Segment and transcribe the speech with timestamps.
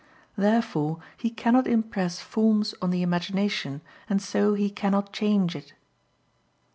[0.35, 5.73] Therefore he cannot impress forms on the imagination, and so he cannot change it.